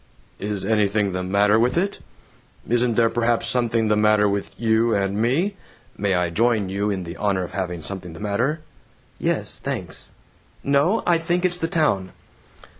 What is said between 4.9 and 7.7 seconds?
and me? (May I join you in the honor of